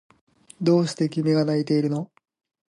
[0.59, 2.09] どうして君が泣いているの？